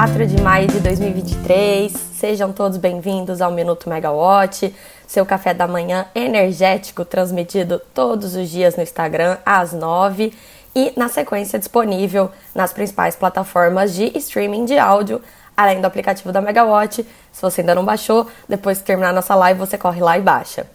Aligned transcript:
4 0.00 0.26
de 0.26 0.40
maio 0.40 0.66
de 0.66 0.80
2023. 0.80 1.92
Sejam 1.92 2.54
todos 2.54 2.78
bem-vindos 2.78 3.42
ao 3.42 3.52
Minuto 3.52 3.86
Megawatt, 3.86 4.74
seu 5.06 5.26
café 5.26 5.52
da 5.52 5.68
manhã 5.68 6.06
energético 6.14 7.04
transmitido 7.04 7.78
todos 7.92 8.34
os 8.34 8.48
dias 8.48 8.74
no 8.76 8.82
Instagram 8.82 9.36
às 9.44 9.74
9 9.74 10.32
e 10.74 10.94
na 10.96 11.10
sequência 11.10 11.58
disponível 11.58 12.30
nas 12.54 12.72
principais 12.72 13.14
plataformas 13.14 13.92
de 13.92 14.10
streaming 14.16 14.64
de 14.64 14.78
áudio, 14.78 15.20
além 15.54 15.82
do 15.82 15.86
aplicativo 15.86 16.32
da 16.32 16.40
Megawatt. 16.40 17.06
Se 17.30 17.42
você 17.42 17.60
ainda 17.60 17.74
não 17.74 17.84
baixou, 17.84 18.26
depois 18.48 18.78
que 18.78 18.84
terminar 18.84 19.12
nossa 19.12 19.34
live, 19.34 19.60
você 19.60 19.76
corre 19.76 20.00
lá 20.00 20.16
e 20.16 20.22
baixa. 20.22 20.66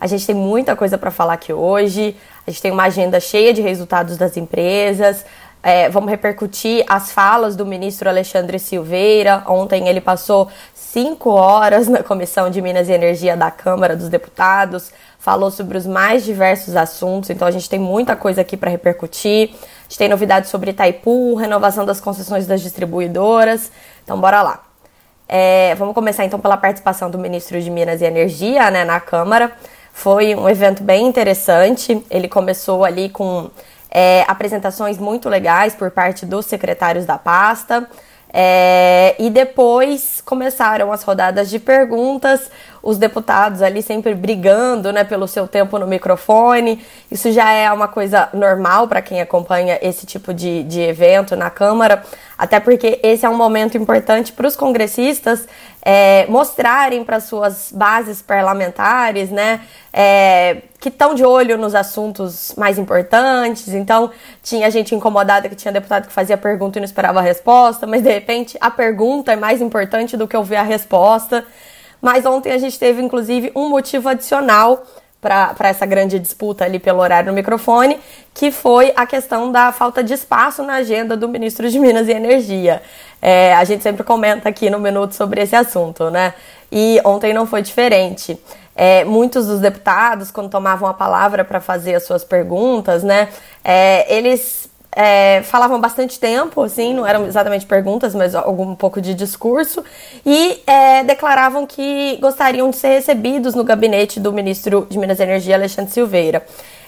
A 0.00 0.06
gente 0.06 0.26
tem 0.26 0.34
muita 0.34 0.76
coisa 0.76 0.96
para 0.96 1.10
falar 1.10 1.32
aqui 1.32 1.52
hoje. 1.52 2.14
A 2.46 2.50
gente 2.50 2.62
tem 2.62 2.70
uma 2.70 2.84
agenda 2.84 3.18
cheia 3.18 3.52
de 3.52 3.60
resultados 3.60 4.16
das 4.16 4.36
empresas. 4.36 5.24
É, 5.62 5.88
vamos 5.88 6.08
repercutir 6.08 6.84
as 6.88 7.10
falas 7.10 7.56
do 7.56 7.66
ministro 7.66 8.08
Alexandre 8.08 8.58
Silveira. 8.58 9.42
Ontem 9.46 9.88
ele 9.88 10.00
passou 10.00 10.48
cinco 10.72 11.30
horas 11.30 11.88
na 11.88 12.02
Comissão 12.02 12.48
de 12.48 12.62
Minas 12.62 12.88
e 12.88 12.92
Energia 12.92 13.36
da 13.36 13.50
Câmara 13.50 13.96
dos 13.96 14.08
Deputados, 14.08 14.92
falou 15.18 15.50
sobre 15.50 15.76
os 15.76 15.86
mais 15.86 16.24
diversos 16.24 16.76
assuntos, 16.76 17.28
então 17.30 17.46
a 17.46 17.50
gente 17.50 17.68
tem 17.68 17.78
muita 17.78 18.16
coisa 18.16 18.40
aqui 18.40 18.56
para 18.56 18.70
repercutir. 18.70 19.50
A 19.50 19.82
gente 19.82 19.98
tem 19.98 20.08
novidades 20.08 20.48
sobre 20.48 20.70
Itaipu, 20.70 21.34
renovação 21.34 21.84
das 21.84 22.00
concessões 22.00 22.46
das 22.46 22.60
distribuidoras. 22.60 23.70
Então, 24.04 24.20
bora 24.20 24.42
lá. 24.42 24.62
É, 25.28 25.74
vamos 25.74 25.94
começar 25.94 26.24
então 26.24 26.40
pela 26.40 26.56
participação 26.56 27.10
do 27.10 27.18
ministro 27.18 27.60
de 27.60 27.68
Minas 27.68 28.00
e 28.00 28.04
Energia 28.04 28.70
né, 28.70 28.84
na 28.84 28.98
Câmara. 28.98 29.52
Foi 29.92 30.34
um 30.34 30.48
evento 30.48 30.82
bem 30.82 31.06
interessante. 31.06 32.02
Ele 32.10 32.28
começou 32.28 32.84
ali 32.84 33.10
com 33.10 33.50
é, 33.90 34.24
apresentações 34.28 34.98
muito 34.98 35.28
legais 35.28 35.74
por 35.74 35.90
parte 35.90 36.26
dos 36.26 36.46
secretários 36.46 37.06
da 37.06 37.18
pasta. 37.18 37.88
É, 38.30 39.16
e 39.18 39.30
depois 39.30 40.20
começaram 40.22 40.92
as 40.92 41.02
rodadas 41.02 41.48
de 41.48 41.58
perguntas, 41.58 42.50
os 42.82 42.98
deputados 42.98 43.62
ali 43.62 43.82
sempre 43.82 44.14
brigando 44.14 44.92
né, 44.92 45.02
pelo 45.02 45.26
seu 45.26 45.48
tempo 45.48 45.78
no 45.78 45.86
microfone. 45.86 46.84
Isso 47.10 47.32
já 47.32 47.50
é 47.50 47.72
uma 47.72 47.88
coisa 47.88 48.28
normal 48.34 48.86
para 48.86 49.00
quem 49.00 49.20
acompanha 49.20 49.78
esse 49.80 50.04
tipo 50.04 50.34
de, 50.34 50.62
de 50.64 50.80
evento 50.80 51.34
na 51.36 51.48
Câmara, 51.48 52.02
até 52.36 52.60
porque 52.60 53.00
esse 53.02 53.24
é 53.24 53.28
um 53.30 53.36
momento 53.36 53.78
importante 53.78 54.32
para 54.32 54.46
os 54.46 54.54
congressistas 54.54 55.48
é, 55.82 56.26
mostrarem 56.28 57.02
para 57.04 57.20
suas 57.20 57.72
bases 57.72 58.20
parlamentares, 58.20 59.30
né, 59.30 59.62
é, 59.90 60.58
que 60.80 60.88
estão 60.88 61.14
de 61.14 61.24
olho 61.24 61.58
nos 61.58 61.74
assuntos 61.74 62.54
mais 62.56 62.78
importantes. 62.78 63.68
Então, 63.68 64.10
tinha 64.42 64.70
gente 64.70 64.94
incomodada 64.94 65.48
que 65.48 65.56
tinha 65.56 65.72
deputado 65.72 66.06
que 66.06 66.12
fazia 66.12 66.36
pergunta 66.36 66.78
e 66.78 66.80
não 66.80 66.86
esperava 66.86 67.18
a 67.18 67.22
resposta, 67.22 67.86
mas 67.86 68.02
de 68.02 68.10
repente 68.10 68.56
a 68.60 68.70
pergunta 68.70 69.32
é 69.32 69.36
mais 69.36 69.60
importante 69.60 70.16
do 70.16 70.28
que 70.28 70.36
ouvir 70.36 70.56
a 70.56 70.62
resposta. 70.62 71.44
Mas 72.00 72.24
ontem 72.24 72.52
a 72.52 72.58
gente 72.58 72.78
teve, 72.78 73.02
inclusive, 73.02 73.50
um 73.56 73.68
motivo 73.68 74.08
adicional 74.08 74.84
para 75.20 75.68
essa 75.68 75.84
grande 75.84 76.16
disputa 76.16 76.64
ali 76.64 76.78
pelo 76.78 77.00
horário 77.00 77.30
no 77.30 77.34
microfone, 77.34 77.98
que 78.32 78.52
foi 78.52 78.92
a 78.94 79.04
questão 79.04 79.50
da 79.50 79.72
falta 79.72 80.02
de 80.02 80.14
espaço 80.14 80.62
na 80.62 80.74
agenda 80.74 81.16
do 81.16 81.28
ministro 81.28 81.68
de 81.68 81.76
Minas 81.80 82.06
e 82.06 82.12
Energia. 82.12 82.80
É, 83.20 83.52
a 83.54 83.64
gente 83.64 83.82
sempre 83.82 84.04
comenta 84.04 84.48
aqui 84.48 84.70
no 84.70 84.78
Minuto 84.78 85.16
sobre 85.16 85.42
esse 85.42 85.56
assunto, 85.56 86.08
né? 86.08 86.34
E 86.70 87.00
ontem 87.04 87.32
não 87.32 87.46
foi 87.46 87.62
diferente. 87.62 88.38
É, 88.80 89.04
muitos 89.04 89.48
dos 89.48 89.58
deputados, 89.58 90.30
quando 90.30 90.48
tomavam 90.48 90.88
a 90.88 90.94
palavra 90.94 91.44
para 91.44 91.60
fazer 91.60 91.96
as 91.96 92.04
suas 92.04 92.22
perguntas, 92.22 93.02
né, 93.02 93.28
é, 93.64 94.16
eles 94.16 94.70
é, 94.92 95.42
falavam 95.42 95.80
bastante 95.80 96.20
tempo, 96.20 96.62
assim, 96.62 96.94
não 96.94 97.04
eram 97.04 97.26
exatamente 97.26 97.66
perguntas, 97.66 98.14
mas 98.14 98.36
algum 98.36 98.70
um 98.70 98.76
pouco 98.76 99.00
de 99.00 99.14
discurso, 99.14 99.84
e 100.24 100.62
é, 100.64 101.02
declaravam 101.02 101.66
que 101.66 102.18
gostariam 102.20 102.70
de 102.70 102.76
ser 102.76 102.90
recebidos 102.90 103.52
no 103.52 103.64
gabinete 103.64 104.20
do 104.20 104.32
ministro 104.32 104.86
de 104.88 104.96
Minas 104.96 105.18
e 105.18 105.24
Energia, 105.24 105.56
Alexandre 105.56 105.90
Silveira. 105.90 106.46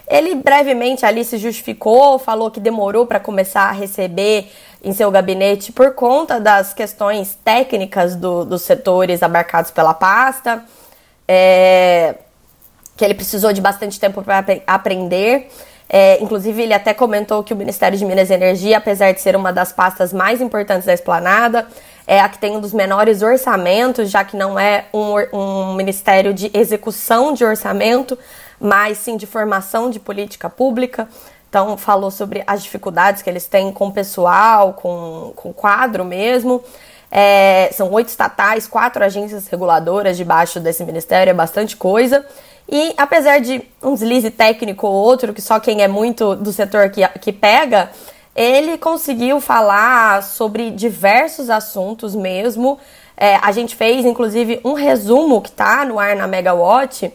Ele 0.08 0.36
brevemente 0.36 1.04
ali 1.04 1.24
se 1.24 1.38
justificou, 1.38 2.20
falou 2.20 2.52
que 2.52 2.60
demorou 2.60 3.04
para 3.04 3.18
começar 3.18 3.62
a 3.62 3.72
receber 3.72 4.48
em 4.82 4.92
seu 4.92 5.10
gabinete 5.10 5.72
por 5.72 5.94
conta 5.94 6.38
das 6.38 6.72
questões 6.72 7.36
técnicas 7.44 8.14
do, 8.14 8.44
dos 8.44 8.62
setores 8.62 9.24
abarcados 9.24 9.72
pela 9.72 9.92
pasta, 9.92 10.64
é, 11.32 12.16
que 12.96 13.04
ele 13.04 13.14
precisou 13.14 13.52
de 13.52 13.60
bastante 13.60 14.00
tempo 14.00 14.20
para 14.20 14.44
aprender. 14.66 15.48
É, 15.88 16.20
inclusive, 16.20 16.60
ele 16.60 16.74
até 16.74 16.92
comentou 16.92 17.44
que 17.44 17.54
o 17.54 17.56
Ministério 17.56 17.96
de 17.96 18.04
Minas 18.04 18.30
e 18.30 18.34
Energia, 18.34 18.78
apesar 18.78 19.12
de 19.12 19.20
ser 19.20 19.36
uma 19.36 19.52
das 19.52 19.70
pastas 19.70 20.12
mais 20.12 20.40
importantes 20.40 20.86
da 20.86 20.92
esplanada, 20.92 21.68
é 22.04 22.20
a 22.20 22.28
que 22.28 22.38
tem 22.38 22.56
um 22.56 22.60
dos 22.60 22.72
menores 22.72 23.22
orçamentos, 23.22 24.10
já 24.10 24.24
que 24.24 24.36
não 24.36 24.58
é 24.58 24.86
um, 24.92 25.14
um 25.32 25.74
ministério 25.74 26.34
de 26.34 26.50
execução 26.52 27.32
de 27.32 27.44
orçamento, 27.44 28.18
mas 28.58 28.98
sim 28.98 29.16
de 29.16 29.26
formação 29.26 29.88
de 29.88 30.00
política 30.00 30.50
pública. 30.50 31.08
Então, 31.48 31.76
falou 31.76 32.10
sobre 32.10 32.42
as 32.44 32.60
dificuldades 32.60 33.22
que 33.22 33.30
eles 33.30 33.46
têm 33.46 33.70
com 33.70 33.86
o 33.86 33.92
pessoal, 33.92 34.72
com, 34.72 35.32
com 35.36 35.50
o 35.50 35.54
quadro 35.54 36.04
mesmo. 36.04 36.60
É, 37.10 37.70
são 37.72 37.90
oito 37.92 38.08
estatais, 38.08 38.66
quatro 38.66 39.04
agências 39.04 39.48
reguladoras 39.48 40.16
debaixo 40.16 40.60
desse 40.60 40.84
ministério, 40.84 41.30
é 41.30 41.34
bastante 41.34 41.76
coisa. 41.76 42.24
E 42.68 42.94
apesar 42.96 43.40
de 43.40 43.62
um 43.82 43.94
deslize 43.94 44.30
técnico 44.30 44.86
ou 44.86 44.92
outro, 44.92 45.34
que 45.34 45.42
só 45.42 45.58
quem 45.58 45.82
é 45.82 45.88
muito 45.88 46.36
do 46.36 46.52
setor 46.52 46.88
que, 46.90 47.06
que 47.20 47.32
pega, 47.32 47.90
ele 48.34 48.78
conseguiu 48.78 49.40
falar 49.40 50.22
sobre 50.22 50.70
diversos 50.70 51.50
assuntos 51.50 52.14
mesmo. 52.14 52.78
É, 53.16 53.36
a 53.36 53.50
gente 53.50 53.74
fez, 53.74 54.06
inclusive, 54.06 54.60
um 54.64 54.72
resumo 54.72 55.42
que 55.42 55.50
tá 55.50 55.84
no 55.84 55.98
ar 55.98 56.14
na 56.14 56.26
Megawatt 56.26 57.12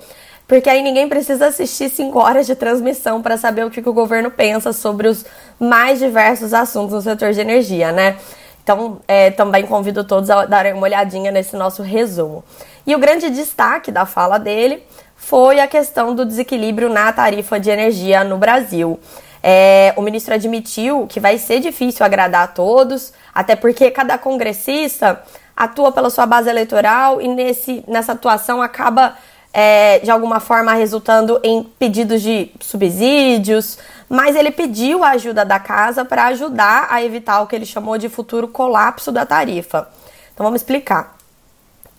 porque 0.48 0.70
aí 0.70 0.84
ninguém 0.84 1.10
precisa 1.10 1.48
assistir 1.48 1.90
cinco 1.90 2.20
horas 2.20 2.46
de 2.46 2.56
transmissão 2.56 3.22
para 3.22 3.38
saber 3.38 3.66
o 3.66 3.72
que, 3.72 3.82
que 3.82 3.90
o 3.90 3.94
governo 3.94 4.30
pensa 4.30 4.72
sobre 4.72 5.08
os 5.08 5.26
mais 5.60 6.00
diversos 6.00 6.54
assuntos 6.54 6.94
no 6.94 7.02
setor 7.02 7.34
de 7.34 7.42
energia, 7.42 7.92
né? 7.92 8.18
Então, 8.66 9.00
é, 9.08 9.30
também 9.30 9.64
convido 9.64 10.04
todos 10.04 10.28
a 10.32 10.48
darem 10.48 10.74
uma 10.74 10.82
olhadinha 10.82 11.32
nesse 11.32 11.56
nosso 11.56 11.84
resumo. 11.84 12.44
E 12.88 12.96
o 12.96 13.00
grande 13.00 13.30
destaque 13.30 13.92
da 13.92 14.08
fala 14.08 14.40
dele 14.40 14.82
foi 15.16 15.60
a 15.60 15.68
questão 15.68 16.16
do 16.16 16.26
desequilíbrio 16.26 16.90
na 16.90 17.14
tarifa 17.14 17.60
de 17.60 17.70
energia 17.70 18.24
no 18.24 18.40
Brasil. 18.40 19.00
É, 19.44 19.94
o 19.96 20.02
ministro 20.02 20.34
admitiu 20.34 21.06
que 21.08 21.20
vai 21.20 21.38
ser 21.38 21.60
difícil 21.60 22.04
agradar 22.04 22.46
a 22.46 22.48
todos, 22.48 23.14
até 23.36 23.56
porque 23.56 23.92
cada 23.92 24.18
congressista 24.18 25.22
atua 25.56 25.92
pela 25.92 26.10
sua 26.10 26.26
base 26.26 26.50
eleitoral 26.50 27.22
e 27.22 27.28
nesse, 27.28 27.84
nessa 27.88 28.14
atuação 28.14 28.64
acaba 28.64 29.16
é, 29.54 30.00
de 30.00 30.10
alguma 30.10 30.40
forma 30.40 30.74
resultando 30.74 31.40
em 31.44 31.62
pedidos 31.62 32.24
de 32.24 32.52
subsídios, 32.60 33.78
mas 34.10 34.36
ele 34.36 34.52
pediu 34.52 35.04
a 35.04 35.12
ajuda 35.12 35.44
da 35.44 35.60
casa 35.60 36.06
para 36.06 36.26
ajudar 36.28 36.88
a 36.90 37.04
evitar 37.04 37.42
o 37.42 37.48
que 37.48 37.56
ele 37.56 37.66
chamou 37.66 37.98
de 37.98 38.10
futuro 38.10 38.48
colapso 38.48 39.12
da 39.12 39.26
tarifa. 39.26 39.88
Então 40.34 40.44
vamos 40.44 40.62
explicar. 40.62 41.16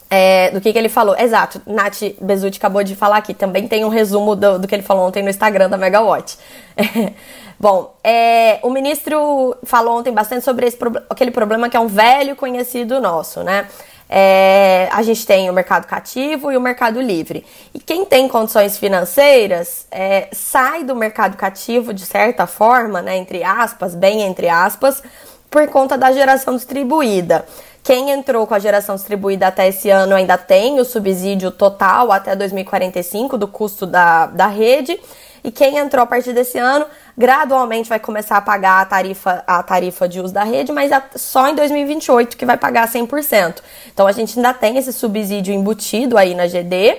É, 0.09 0.53
do 0.53 0.61
que, 0.61 0.73
que 0.73 0.79
ele 0.79 0.89
falou. 0.89 1.17
Exato, 1.19 1.61
Nath 1.67 2.01
Bezutti 2.21 2.59
acabou 2.59 2.85
de 2.85 2.95
falar 2.95 3.17
aqui. 3.17 3.35
Também 3.35 3.67
tem 3.67 3.85
um 3.85 3.89
resumo 3.89 4.37
do, 4.37 4.61
do 4.61 4.69
que 4.69 4.75
ele 4.75 4.83
falou 4.83 5.09
ontem 5.09 5.23
no 5.23 5.29
Instagram 5.29 5.69
da 5.69 5.77
Megawatt. 5.77 6.39
É, 6.77 7.13
bom, 7.59 7.93
é, 8.05 8.61
o 8.63 8.71
ministro 8.71 9.57
falou 9.65 9.99
ontem 9.99 10.13
bastante 10.13 10.45
sobre 10.45 10.67
esse, 10.67 10.79
aquele 11.11 11.33
problema 11.33 11.69
que 11.69 11.77
é 11.77 11.81
um 11.81 11.89
velho 11.89 12.37
conhecido 12.37 13.01
nosso, 13.01 13.43
né? 13.43 13.67
É, 14.09 14.89
a 14.93 15.03
gente 15.03 15.27
tem 15.27 15.51
o 15.51 15.53
mercado 15.53 15.87
cativo 15.87 16.53
e 16.53 16.57
o 16.57 16.61
mercado 16.61 17.01
livre. 17.01 17.45
E 17.75 17.81
quem 17.81 18.05
tem 18.05 18.29
condições 18.29 18.79
financeiras 18.79 19.87
é, 19.91 20.29
sai 20.33 20.85
do 20.85 20.95
mercado 20.95 21.37
cativo 21.37 21.93
de 21.93 22.07
certa 22.07 22.47
forma, 22.47 23.03
né, 23.03 23.17
entre 23.17 23.43
aspas, 23.43 23.95
bem 23.95 24.23
entre 24.23 24.49
aspas, 24.49 25.03
por 25.51 25.67
conta 25.69 25.99
da 25.99 26.13
geração 26.13 26.55
distribuída. 26.55 27.45
Quem 27.83 28.11
entrou 28.11 28.47
com 28.49 28.55
a 28.55 28.59
geração 28.59 28.97
distribuída 28.97 29.47
até 29.47 29.69
esse 29.69 29.89
ano 29.91 30.15
ainda 30.15 30.37
tem 30.37 30.81
o 30.81 30.85
subsídio 30.85 31.53
total 31.53 32.11
até 32.11 32.35
2045 32.35 33.39
do 33.39 33.47
custo 33.47 33.87
da, 33.87 34.27
da 34.27 34.49
rede. 34.49 34.99
E 35.47 35.53
quem 35.53 35.79
entrou 35.79 36.03
a 36.03 36.07
partir 36.07 36.33
desse 36.33 36.59
ano 36.59 36.85
gradualmente 37.17 37.89
vai 37.89 38.01
começar 38.01 38.37
a 38.37 38.41
pagar 38.41 38.81
a 38.81 38.85
tarifa, 38.85 39.45
a 39.47 39.63
tarifa 39.63 40.09
de 40.09 40.21
uso 40.21 40.35
da 40.35 40.43
rede, 40.43 40.73
mas 40.73 40.91
só 41.15 41.47
em 41.47 41.55
2028 41.55 42.37
que 42.37 42.45
vai 42.45 42.57
pagar 42.57 42.89
100%. 42.89 43.63
Então 43.95 44.09
a 44.09 44.13
gente 44.13 44.37
ainda 44.37 44.53
tem 44.53 44.77
esse 44.77 44.93
subsídio 44.93 45.55
embutido 45.55 46.19
aí 46.19 46.35
na 46.35 46.49
GD 46.49 46.99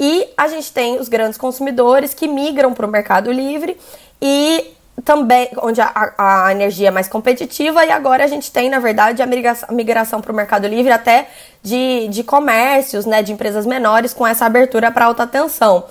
e 0.00 0.26
a 0.38 0.48
gente 0.48 0.72
tem 0.72 0.98
os 0.98 1.10
grandes 1.10 1.36
consumidores 1.36 2.14
que 2.14 2.26
migram 2.26 2.72
para 2.72 2.86
o 2.86 2.88
Mercado 2.88 3.30
Livre 3.30 3.78
e 4.22 4.72
também 5.04 5.50
onde 5.58 5.82
a, 5.82 6.14
a, 6.16 6.50
energia 6.50 6.88
é 6.88 6.90
mais 6.90 7.08
competitiva 7.08 7.84
e 7.84 7.90
agora 7.90 8.24
a 8.24 8.26
gente 8.26 8.50
tem, 8.50 8.70
na 8.70 8.78
verdade, 8.78 9.20
a 9.20 9.26
migração, 9.70 10.22
para 10.22 10.32
o 10.32 10.34
Mercado 10.34 10.66
Livre 10.66 10.90
até 10.90 11.28
de, 11.62 12.08
de 12.08 12.24
comércios, 12.24 13.04
né, 13.04 13.22
de 13.22 13.32
empresas 13.32 13.66
menores 13.66 14.14
com 14.14 14.26
essa 14.26 14.46
abertura 14.46 14.90
para 14.90 15.04
alta 15.04 15.26
tensão. 15.26 15.84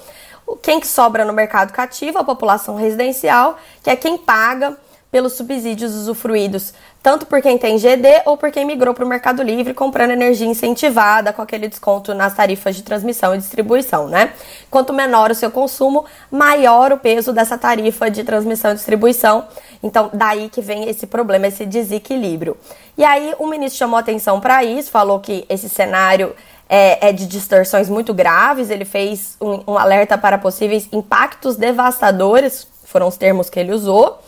Quem 0.62 0.80
que 0.80 0.88
sobra 0.88 1.26
no 1.26 1.34
mercado 1.34 1.72
cativo? 1.72 2.18
A 2.18 2.24
população 2.24 2.76
residencial, 2.76 3.58
que 3.84 3.90
é 3.90 3.96
quem 3.96 4.18
paga 4.18 4.78
pelos 5.12 5.34
subsídios 5.34 5.94
usufruídos, 5.94 6.74
tanto 7.04 7.26
por 7.26 7.42
quem 7.42 7.58
tem 7.58 7.78
GD 7.78 8.22
ou 8.26 8.38
por 8.38 8.50
quem 8.50 8.64
migrou 8.64 8.94
para 8.94 9.04
o 9.04 9.08
Mercado 9.08 9.44
Livre 9.44 9.74
comprando 9.74 10.12
energia 10.12 10.48
incentivada 10.48 11.34
com 11.34 11.42
aquele 11.42 11.68
desconto 11.68 12.14
nas 12.14 12.34
tarifas 12.34 12.76
de 12.76 12.84
transmissão 12.84 13.36
e 13.36 13.38
distribuição, 13.38 14.08
né? 14.08 14.32
Quanto 14.70 14.94
menor 14.94 15.30
o 15.32 15.36
seu 15.36 15.52
consumo, 15.52 16.06
maior 16.32 16.94
o 16.94 16.98
peso 16.98 17.34
dessa 17.34 17.58
tarifa 17.58 18.10
de 18.10 18.24
transmissão 18.24 18.72
e 18.72 18.76
distribuição. 18.76 19.46
Então, 19.84 20.10
daí 20.14 20.48
que 20.48 20.62
vem 20.62 20.88
esse 20.88 21.06
problema, 21.06 21.48
esse 21.48 21.66
desequilíbrio. 21.66 22.56
E 22.98 23.04
aí, 23.04 23.34
o 23.38 23.48
ministro 23.48 23.80
chamou 23.80 24.00
atenção 24.00 24.40
para 24.40 24.64
isso, 24.64 24.92
falou 24.92 25.20
que 25.20 25.46
esse 25.50 25.68
cenário 25.68 26.34
é, 26.74 27.10
é, 27.10 27.12
de 27.12 27.28
distorções 27.28 27.90
muito 27.90 28.14
graves. 28.14 28.70
Ele 28.70 28.86
fez 28.86 29.36
um, 29.42 29.74
um, 29.74 29.78
alerta 29.78 30.18
para 30.18 30.38
possíveis 30.38 30.88
impactos 30.94 31.58
devastadores, 31.58 32.66
foram 32.86 33.10
os 33.10 33.18
termos 33.18 33.50
que 33.50 33.60
ele 33.60 33.74
usou. 33.74 34.22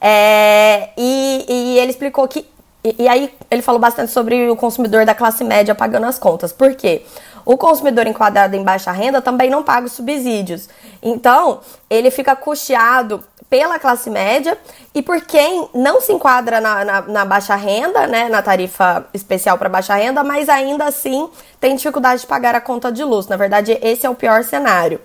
É, 0.00 0.88
e, 0.96 1.44
e, 1.46 1.78
ele 1.78 1.90
explicou 1.90 2.26
que. 2.26 2.48
E, 2.82 2.96
e, 3.02 3.06
aí 3.06 3.32
ele 3.50 3.60
falou 3.60 3.78
bastante 3.78 4.10
sobre 4.10 4.48
o 4.48 4.56
consumidor 4.56 5.04
da 5.04 5.14
classe 5.14 5.44
média 5.44 5.74
pagando 5.74 6.06
as 6.06 6.18
contas. 6.18 6.50
Por 6.50 6.74
quê? 6.74 7.02
O 7.44 7.58
consumidor 7.58 8.06
enquadrado 8.06 8.56
em 8.56 8.62
baixa 8.62 8.90
renda 8.90 9.20
também 9.20 9.50
não 9.50 9.62
paga 9.62 9.86
os 9.86 9.92
subsídios. 9.92 10.70
Então, 11.02 11.60
ele 11.90 12.10
fica 12.10 12.34
custeado 12.34 13.22
pela 13.52 13.78
classe 13.78 14.08
média 14.08 14.56
e 14.94 15.02
por 15.02 15.20
quem 15.20 15.68
não 15.74 16.00
se 16.00 16.10
enquadra 16.10 16.58
na, 16.58 16.82
na, 16.86 17.00
na 17.02 17.24
baixa 17.26 17.54
renda, 17.54 18.06
né, 18.06 18.26
na 18.30 18.40
tarifa 18.40 19.04
especial 19.12 19.58
para 19.58 19.68
baixa 19.68 19.94
renda, 19.94 20.24
mas 20.24 20.48
ainda 20.48 20.86
assim 20.86 21.28
tem 21.60 21.76
dificuldade 21.76 22.22
de 22.22 22.26
pagar 22.26 22.54
a 22.54 22.62
conta 22.62 22.90
de 22.90 23.04
luz. 23.04 23.26
Na 23.26 23.36
verdade, 23.36 23.78
esse 23.82 24.06
é 24.06 24.08
o 24.08 24.14
pior 24.14 24.42
cenário. 24.42 24.98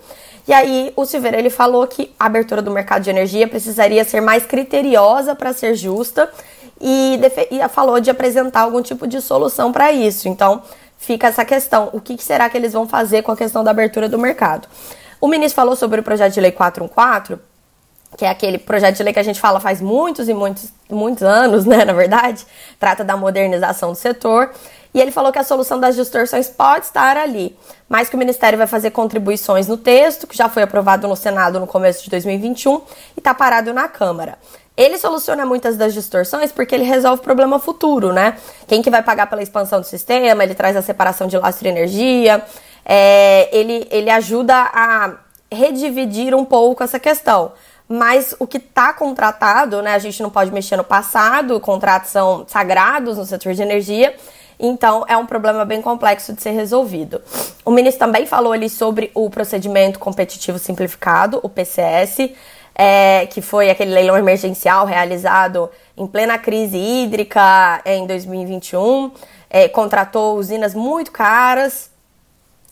E 0.48 0.54
aí, 0.54 0.94
o 0.96 1.06
Silveira 1.06 1.38
ele 1.38 1.50
falou 1.50 1.86
que 1.88 2.16
a 2.18 2.26
abertura 2.26 2.62
do 2.62 2.72
mercado 2.72 3.04
de 3.04 3.10
energia 3.10 3.50
precisaria 3.50 4.06
ser 4.06 4.22
mais 4.22 4.46
criteriosa 4.46 5.36
para 5.36 5.52
ser 5.52 5.76
justa 5.76 6.32
e, 6.80 7.20
e, 7.52 7.68
falou 7.68 8.00
de 8.00 8.10
apresentar 8.10 8.62
algum 8.62 8.82
tipo 8.82 9.06
de 9.06 9.20
solução 9.20 9.74
para 9.74 9.92
isso. 9.92 10.30
Então, 10.30 10.62
fica 10.98 11.28
essa 11.28 11.44
questão: 11.44 11.90
o 11.92 12.00
que 12.00 12.18
será 12.24 12.50
que 12.50 12.56
eles 12.56 12.72
vão 12.72 12.88
fazer 12.88 13.24
com 13.24 13.32
a 13.34 13.36
questão 13.36 13.62
da 13.62 13.72
abertura 13.72 14.08
do 14.08 14.18
mercado? 14.18 14.70
O 15.20 15.28
ministro 15.28 15.58
falou 15.58 15.76
sobre 15.76 16.00
o 16.00 16.04
projeto 16.04 16.34
de 16.34 16.40
lei 16.40 16.54
414 16.54 17.57
que 18.16 18.26
é 18.26 18.30
aquele 18.30 18.58
projeto 18.58 18.98
de 18.98 19.04
lei 19.04 19.14
que 19.14 19.20
a 19.20 19.24
gente 19.24 19.40
fala 19.40 19.60
faz 19.60 19.82
muitos 19.82 20.30
e 20.30 20.34
muitos, 20.34 20.72
muitos 20.90 21.24
anos, 21.24 21.66
né, 21.66 21.84
na 21.84 21.94
verdade, 21.94 22.46
trata 22.80 23.04
da 23.04 23.18
modernização 23.18 23.92
do 23.92 23.98
setor. 23.98 24.52
E 24.94 25.02
ele 25.02 25.12
falou 25.12 25.32
que 25.32 25.40
a 25.40 25.44
solução 25.44 25.80
das 25.80 25.96
distorções 25.96 26.48
pode 26.48 26.86
estar 26.86 27.18
ali, 27.18 27.56
mas 27.88 28.10
que 28.10 28.16
o 28.16 28.18
Ministério 28.20 28.58
vai 28.58 28.66
fazer 28.66 28.92
contribuições 28.92 29.68
no 29.68 29.78
texto, 29.78 30.26
que 30.26 30.36
já 30.36 30.48
foi 30.50 30.64
aprovado 30.64 31.08
no 31.08 31.16
Senado 31.16 31.60
no 31.60 31.68
começo 31.68 32.04
de 32.04 32.10
2021 32.10 32.76
e 33.16 33.20
está 33.20 33.34
parado 33.34 33.74
na 33.74 33.88
Câmara. 33.88 34.40
Ele 34.76 34.98
soluciona 34.98 35.46
muitas 35.46 35.76
das 35.76 35.94
distorções 35.94 36.52
porque 36.52 36.74
ele 36.74 36.84
resolve 36.84 37.20
o 37.20 37.24
problema 37.24 37.60
futuro, 37.60 38.14
né? 38.14 38.38
Quem 38.68 38.82
que 38.82 38.90
vai 38.90 39.04
pagar 39.04 39.28
pela 39.28 39.44
expansão 39.44 39.82
do 39.82 39.86
sistema, 39.86 40.44
ele 40.44 40.56
traz 40.56 40.76
a 40.76 40.82
separação 40.82 41.28
de 41.28 41.38
lastro 41.38 41.68
e 41.68 41.72
energia, 41.72 42.44
é, 42.86 43.50
ele, 43.52 43.88
ele 43.92 44.10
ajuda 44.10 44.56
a 44.56 45.14
redividir 45.52 46.34
um 46.34 46.46
pouco 46.46 46.84
essa 46.84 47.00
questão 47.00 47.52
mas 47.88 48.36
o 48.40 48.46
que 48.46 48.58
está 48.58 48.92
contratado, 48.92 49.82
né, 49.82 49.94
a 49.94 50.00
gente 50.00 50.22
não 50.22 50.30
pode 50.30 50.52
mexer 50.52 50.76
no 50.76 50.84
passado, 50.84 51.60
contratos 51.60 52.10
são 52.10 52.46
sagrados 52.48 53.18
no 53.18 53.26
setor 53.26 53.54
de 53.54 53.62
energia, 53.62 54.14
então 54.60 55.06
é 55.08 55.16
um 55.16 55.26
problema 55.26 55.64
bem 55.64 55.82
complexo 55.82 56.34
de 56.34 56.42
ser 56.42 56.52
resolvido. 56.52 57.22
O 57.64 57.72
ministro 57.72 58.00
também 58.00 58.26
falou 58.26 58.52
ali 58.52 58.70
sobre 58.70 59.12
o 59.14 59.30
procedimento 59.30 60.00
competitivo 60.00 60.58
simplificado, 60.60 61.40
o 61.44 61.50
PCS, 61.50 62.32
é, 62.76 63.26
que 63.28 63.42
foi 63.42 63.70
aquele 63.70 63.92
leilão 63.92 64.18
emergencial 64.18 64.86
realizado 64.86 65.70
em 65.96 66.06
plena 66.06 66.38
crise 66.38 66.78
hídrica 66.78 67.82
em 67.86 68.06
2021, 68.06 69.12
é, 69.50 69.68
contratou 69.68 70.38
usinas 70.38 70.76
muito 70.76 71.12
caras 71.12 71.90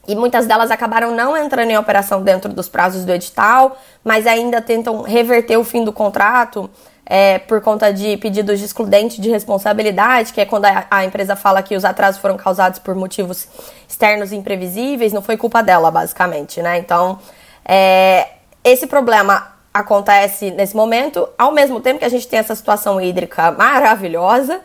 e 0.07 0.15
muitas 0.15 0.45
delas 0.45 0.71
acabaram 0.71 1.15
não 1.15 1.35
entrando 1.35 1.71
em 1.71 1.77
operação 1.77 2.21
dentro 2.21 2.51
dos 2.53 2.69
prazos 2.69 3.05
do 3.05 3.11
edital, 3.11 3.77
mas 4.03 4.27
ainda 4.27 4.61
tentam 4.61 5.01
reverter 5.01 5.57
o 5.57 5.63
fim 5.63 5.83
do 5.83 5.91
contrato 5.91 6.69
é, 7.05 7.37
por 7.39 7.61
conta 7.61 7.93
de 7.93 8.17
pedidos 8.17 8.59
de 8.59 8.65
excludente 8.65 9.21
de 9.21 9.29
responsabilidade, 9.29 10.33
que 10.33 10.41
é 10.41 10.45
quando 10.45 10.65
a, 10.65 10.85
a, 10.89 11.05
empresa 11.05 11.35
fala 11.35 11.61
que 11.61 11.75
os 11.75 11.85
atrasos 11.85 12.19
foram 12.19 12.35
causados 12.35 12.79
por 12.79 12.95
motivos 12.95 13.47
externos 13.87 14.31
imprevisíveis, 14.31 15.13
não 15.13 15.21
foi 15.21 15.37
culpa 15.37 15.61
dela, 15.61 15.91
basicamente, 15.91 16.61
né? 16.61 16.79
Então, 16.79 17.19
é, 17.63 18.27
esse 18.63 18.87
problema 18.87 19.53
acontece 19.71 20.49
nesse 20.51 20.75
momento, 20.75 21.27
ao 21.37 21.51
mesmo 21.51 21.79
tempo 21.79 21.99
que 21.99 22.05
a 22.05 22.09
gente 22.09 22.27
tem 22.27 22.39
essa 22.39 22.55
situação 22.55 22.99
hídrica 22.99 23.51
maravilhosa, 23.51 24.61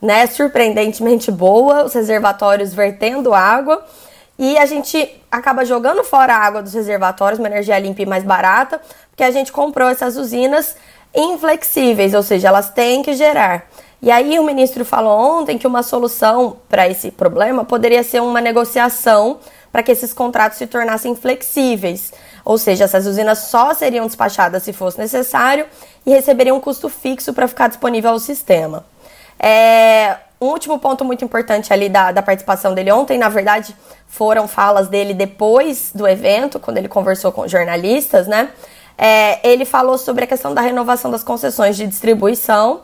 né? 0.00 0.26
Surpreendentemente 0.26 1.30
boa, 1.30 1.84
os 1.84 1.92
reservatórios 1.92 2.72
vertendo 2.72 3.34
água 3.34 3.84
e 4.40 4.56
a 4.56 4.64
gente 4.64 5.20
acaba 5.30 5.66
jogando 5.66 6.02
fora 6.02 6.34
a 6.34 6.38
água 6.38 6.62
dos 6.62 6.72
reservatórios, 6.72 7.38
uma 7.38 7.46
energia 7.46 7.78
limpa 7.78 8.00
e 8.00 8.06
mais 8.06 8.24
barata, 8.24 8.80
porque 9.10 9.22
a 9.22 9.30
gente 9.30 9.52
comprou 9.52 9.86
essas 9.86 10.16
usinas 10.16 10.74
inflexíveis, 11.14 12.14
ou 12.14 12.22
seja, 12.22 12.48
elas 12.48 12.70
têm 12.70 13.02
que 13.02 13.12
gerar. 13.12 13.66
E 14.00 14.10
aí 14.10 14.38
o 14.38 14.42
ministro 14.42 14.82
falou 14.82 15.40
ontem 15.40 15.58
que 15.58 15.66
uma 15.66 15.82
solução 15.82 16.56
para 16.70 16.88
esse 16.88 17.10
problema 17.10 17.66
poderia 17.66 18.02
ser 18.02 18.22
uma 18.22 18.40
negociação 18.40 19.40
para 19.70 19.82
que 19.82 19.92
esses 19.92 20.14
contratos 20.14 20.56
se 20.56 20.66
tornassem 20.66 21.14
flexíveis. 21.14 22.10
Ou 22.42 22.56
seja, 22.56 22.84
essas 22.84 23.06
usinas 23.06 23.40
só 23.40 23.74
seriam 23.74 24.06
despachadas 24.06 24.62
se 24.62 24.72
fosse 24.72 24.98
necessário 24.98 25.66
e 26.06 26.12
receberiam 26.12 26.56
um 26.56 26.60
custo 26.60 26.88
fixo 26.88 27.34
para 27.34 27.46
ficar 27.46 27.68
disponível 27.68 28.12
ao 28.12 28.18
sistema. 28.18 28.86
É, 29.38 30.16
um 30.40 30.46
último 30.46 30.78
ponto 30.78 31.04
muito 31.04 31.24
importante 31.24 31.72
ali 31.72 31.88
da, 31.88 32.12
da 32.12 32.22
participação 32.22 32.74
dele 32.74 32.90
ontem, 32.90 33.18
na 33.18 33.28
verdade, 33.28 33.76
foram 34.06 34.48
falas 34.48 34.88
dele 34.88 35.12
depois 35.12 35.90
do 35.94 36.08
evento, 36.08 36.58
quando 36.58 36.78
ele 36.78 36.88
conversou 36.88 37.30
com 37.30 37.46
jornalistas, 37.46 38.26
né? 38.26 38.48
É, 38.96 39.46
ele 39.46 39.64
falou 39.64 39.98
sobre 39.98 40.24
a 40.24 40.26
questão 40.26 40.54
da 40.54 40.60
renovação 40.60 41.10
das 41.10 41.22
concessões 41.22 41.76
de 41.76 41.86
distribuição 41.86 42.80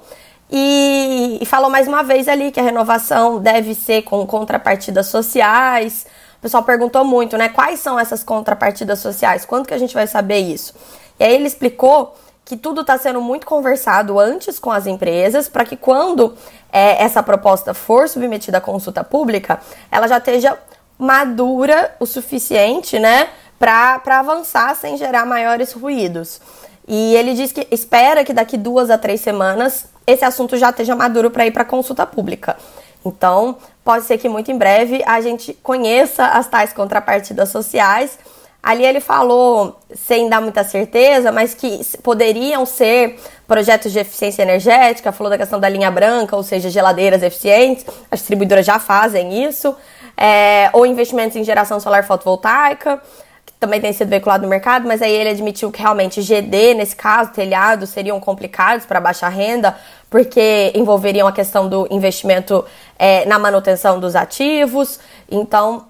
e, 0.50 1.38
e, 1.40 1.46
falou 1.46 1.68
mais 1.68 1.88
uma 1.88 2.02
vez 2.02 2.28
ali 2.28 2.50
que 2.50 2.60
a 2.60 2.62
renovação 2.62 3.40
deve 3.40 3.74
ser 3.74 4.02
com 4.02 4.26
contrapartidas 4.26 5.06
sociais. 5.06 6.06
O 6.38 6.42
pessoal 6.42 6.62
perguntou 6.62 7.04
muito, 7.04 7.36
né? 7.36 7.48
Quais 7.48 7.80
são 7.80 7.98
essas 7.98 8.22
contrapartidas 8.22 8.98
sociais? 8.98 9.44
Quando 9.44 9.66
que 9.66 9.74
a 9.74 9.78
gente 9.78 9.94
vai 9.94 10.06
saber 10.06 10.38
isso? 10.38 10.74
E 11.18 11.24
aí 11.24 11.34
ele 11.34 11.46
explicou 11.46 12.14
que 12.46 12.56
tudo 12.56 12.82
está 12.82 12.96
sendo 12.96 13.20
muito 13.20 13.44
conversado 13.44 14.20
antes 14.20 14.60
com 14.60 14.70
as 14.70 14.86
empresas, 14.86 15.48
para 15.48 15.64
que 15.64 15.76
quando 15.76 16.32
é, 16.72 17.02
essa 17.02 17.20
proposta 17.20 17.74
for 17.74 18.08
submetida 18.08 18.58
à 18.58 18.60
consulta 18.60 19.02
pública, 19.02 19.58
ela 19.90 20.06
já 20.06 20.18
esteja 20.18 20.56
madura 20.96 21.94
o 21.98 22.06
suficiente, 22.06 23.00
né, 23.00 23.28
para 23.58 24.00
avançar 24.06 24.76
sem 24.76 24.96
gerar 24.96 25.26
maiores 25.26 25.72
ruídos. 25.72 26.40
E 26.86 27.16
ele 27.16 27.34
diz 27.34 27.50
que 27.50 27.66
espera 27.68 28.24
que 28.24 28.32
daqui 28.32 28.56
duas 28.56 28.90
a 28.90 28.96
três 28.96 29.20
semanas 29.20 29.86
esse 30.06 30.24
assunto 30.24 30.56
já 30.56 30.70
esteja 30.70 30.94
maduro 30.94 31.32
para 31.32 31.44
ir 31.44 31.50
para 31.50 31.64
consulta 31.64 32.06
pública. 32.06 32.56
Então, 33.04 33.56
pode 33.84 34.04
ser 34.04 34.18
que 34.18 34.28
muito 34.28 34.52
em 34.52 34.56
breve 34.56 35.02
a 35.04 35.20
gente 35.20 35.52
conheça 35.64 36.26
as 36.26 36.46
tais 36.46 36.72
contrapartidas 36.72 37.48
sociais 37.48 38.16
Ali 38.66 38.84
ele 38.84 38.98
falou, 38.98 39.78
sem 39.94 40.28
dar 40.28 40.40
muita 40.40 40.64
certeza, 40.64 41.30
mas 41.30 41.54
que 41.54 41.80
poderiam 42.02 42.66
ser 42.66 43.16
projetos 43.46 43.92
de 43.92 44.00
eficiência 44.00 44.42
energética, 44.42 45.12
falou 45.12 45.30
da 45.30 45.38
questão 45.38 45.60
da 45.60 45.68
linha 45.68 45.88
branca, 45.88 46.34
ou 46.34 46.42
seja, 46.42 46.68
geladeiras 46.68 47.22
eficientes, 47.22 47.86
as 48.10 48.18
distribuidoras 48.18 48.66
já 48.66 48.80
fazem 48.80 49.44
isso, 49.44 49.72
é, 50.16 50.68
ou 50.72 50.84
investimentos 50.84 51.36
em 51.36 51.44
geração 51.44 51.78
solar 51.78 52.04
fotovoltaica, 52.04 53.00
que 53.46 53.52
também 53.52 53.80
tem 53.80 53.92
sido 53.92 54.08
veiculado 54.08 54.42
no 54.42 54.48
mercado, 54.48 54.88
mas 54.88 55.00
aí 55.00 55.12
ele 55.12 55.30
admitiu 55.30 55.70
que 55.70 55.80
realmente 55.80 56.20
GD, 56.20 56.74
nesse 56.74 56.96
caso, 56.96 57.30
telhados, 57.30 57.90
seriam 57.90 58.18
complicados 58.18 58.84
para 58.84 59.00
baixa 59.00 59.28
renda, 59.28 59.76
porque 60.10 60.72
envolveriam 60.74 61.28
a 61.28 61.32
questão 61.32 61.68
do 61.68 61.86
investimento 61.88 62.64
é, 62.98 63.24
na 63.26 63.38
manutenção 63.38 64.00
dos 64.00 64.16
ativos, 64.16 64.98
então 65.30 65.86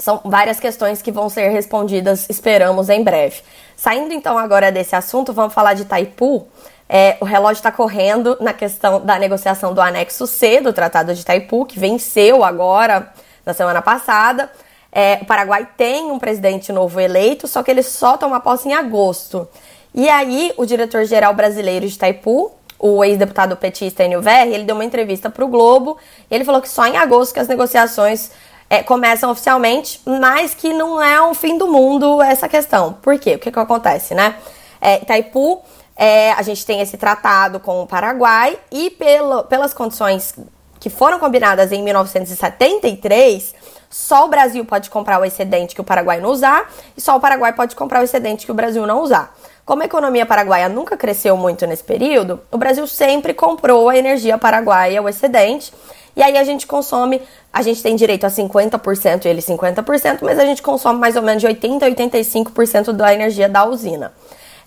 são 0.00 0.20
várias 0.24 0.58
questões 0.58 1.02
que 1.02 1.12
vão 1.12 1.28
ser 1.28 1.50
respondidas, 1.50 2.26
esperamos, 2.28 2.88
em 2.88 3.04
breve. 3.04 3.42
Saindo 3.76 4.12
então 4.12 4.36
agora 4.36 4.72
desse 4.72 4.96
assunto, 4.96 5.32
vamos 5.32 5.54
falar 5.54 5.74
de 5.74 5.82
Itaipu. 5.82 6.46
É, 6.88 7.16
o 7.20 7.24
relógio 7.24 7.60
está 7.60 7.70
correndo 7.70 8.36
na 8.40 8.52
questão 8.52 9.00
da 9.00 9.18
negociação 9.18 9.72
do 9.72 9.80
anexo 9.80 10.26
C 10.26 10.60
do 10.60 10.72
Tratado 10.72 11.14
de 11.14 11.20
Itaipu, 11.20 11.64
que 11.64 11.78
venceu 11.78 12.42
agora 12.42 13.12
na 13.44 13.52
semana 13.54 13.80
passada. 13.80 14.50
É, 14.90 15.18
o 15.22 15.24
Paraguai 15.24 15.68
tem 15.76 16.10
um 16.10 16.18
presidente 16.18 16.72
novo 16.72 16.98
eleito, 16.98 17.46
só 17.46 17.62
que 17.62 17.70
ele 17.70 17.82
só 17.82 18.16
toma 18.16 18.40
posse 18.40 18.68
em 18.68 18.74
agosto. 18.74 19.46
E 19.94 20.08
aí, 20.08 20.52
o 20.56 20.64
diretor-geral 20.64 21.34
brasileiro 21.34 21.86
de 21.86 21.94
Itaipu, 21.94 22.52
o 22.78 23.04
ex-deputado 23.04 23.56
petista 23.56 24.02
Enio 24.02 24.22
Verri, 24.22 24.54
ele 24.54 24.64
deu 24.64 24.74
uma 24.74 24.84
entrevista 24.84 25.28
para 25.28 25.44
o 25.44 25.48
Globo 25.48 25.98
e 26.30 26.34
ele 26.34 26.44
falou 26.44 26.62
que 26.62 26.68
só 26.68 26.86
em 26.86 26.96
agosto 26.96 27.34
que 27.34 27.40
as 27.40 27.46
negociações 27.46 28.30
é, 28.70 28.84
começam 28.84 29.32
oficialmente, 29.32 30.00
mas 30.06 30.54
que 30.54 30.72
não 30.72 31.02
é 31.02 31.20
o 31.20 31.34
fim 31.34 31.58
do 31.58 31.66
mundo 31.66 32.22
essa 32.22 32.48
questão. 32.48 32.92
Por 32.92 33.18
quê? 33.18 33.34
O 33.34 33.38
que, 33.40 33.50
que 33.50 33.58
acontece, 33.58 34.14
né? 34.14 34.36
É, 34.80 35.02
Itaipu 35.02 35.60
é, 35.96 36.32
a 36.32 36.40
gente 36.42 36.64
tem 36.64 36.80
esse 36.80 36.96
tratado 36.96 37.58
com 37.58 37.82
o 37.82 37.86
Paraguai 37.86 38.58
e 38.70 38.88
pelo, 38.90 39.42
pelas 39.44 39.74
condições 39.74 40.34
que 40.78 40.88
foram 40.88 41.18
combinadas 41.18 41.72
em 41.72 41.82
1973, 41.82 43.54
só 43.90 44.24
o 44.24 44.28
Brasil 44.28 44.64
pode 44.64 44.88
comprar 44.88 45.20
o 45.20 45.24
excedente 45.26 45.74
que 45.74 45.80
o 45.80 45.84
Paraguai 45.84 46.20
não 46.20 46.30
usar 46.30 46.72
e 46.96 47.00
só 47.00 47.16
o 47.16 47.20
Paraguai 47.20 47.52
pode 47.52 47.76
comprar 47.76 48.00
o 48.00 48.04
excedente 48.04 48.46
que 48.46 48.52
o 48.52 48.54
Brasil 48.54 48.86
não 48.86 49.02
usar. 49.02 49.36
Como 49.66 49.82
a 49.82 49.84
economia 49.84 50.24
paraguaia 50.24 50.68
nunca 50.68 50.96
cresceu 50.96 51.36
muito 51.36 51.66
nesse 51.66 51.84
período, 51.84 52.40
o 52.50 52.56
Brasil 52.56 52.86
sempre 52.86 53.34
comprou 53.34 53.88
a 53.88 53.96
energia 53.96 54.38
paraguaia, 54.38 55.02
o 55.02 55.08
excedente, 55.08 55.72
e 56.16 56.22
aí 56.22 56.36
a 56.36 56.44
gente 56.44 56.66
consome, 56.66 57.20
a 57.52 57.62
gente 57.62 57.82
tem 57.82 57.96
direito 57.96 58.24
a 58.24 58.28
50% 58.28 59.24
e 59.24 59.28
ele 59.28 59.40
50%, 59.40 60.18
mas 60.22 60.38
a 60.38 60.44
gente 60.44 60.62
consome 60.62 60.98
mais 60.98 61.16
ou 61.16 61.22
menos 61.22 61.40
de 61.40 61.48
80% 61.48 61.82
a 61.82 61.90
85% 61.90 62.92
da 62.92 63.14
energia 63.14 63.48
da 63.48 63.64
usina. 63.64 64.12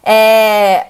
É, 0.03 0.87